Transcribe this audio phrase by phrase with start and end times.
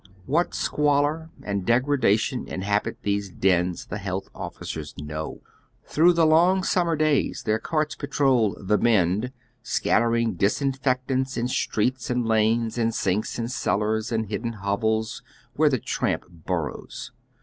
[0.25, 5.41] What Kqnalor and degradation inhabit these dens the health officers know.
[5.85, 12.25] Through the long summer days their carts patrol "the Bend," scattering disinfectants in streets and
[12.25, 15.21] lanes, i]i sinks and cellai's, and hidden liovels
[15.55, 17.11] wliere the tramp bur rows.